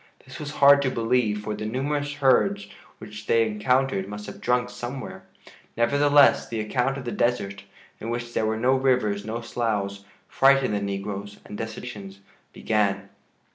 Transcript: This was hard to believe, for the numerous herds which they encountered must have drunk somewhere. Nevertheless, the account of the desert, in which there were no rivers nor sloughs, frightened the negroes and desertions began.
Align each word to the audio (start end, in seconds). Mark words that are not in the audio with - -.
This 0.25 0.39
was 0.39 0.53
hard 0.53 0.81
to 0.81 0.89
believe, 0.89 1.43
for 1.43 1.53
the 1.53 1.67
numerous 1.67 2.13
herds 2.15 2.67
which 2.97 3.27
they 3.27 3.45
encountered 3.45 4.07
must 4.07 4.25
have 4.25 4.41
drunk 4.41 4.71
somewhere. 4.71 5.25
Nevertheless, 5.77 6.49
the 6.49 6.59
account 6.59 6.97
of 6.97 7.05
the 7.05 7.11
desert, 7.11 7.65
in 7.99 8.09
which 8.09 8.33
there 8.33 8.47
were 8.47 8.57
no 8.57 8.73
rivers 8.75 9.23
nor 9.25 9.43
sloughs, 9.43 10.03
frightened 10.27 10.73
the 10.73 10.81
negroes 10.81 11.37
and 11.45 11.55
desertions 11.55 12.19
began. 12.51 13.09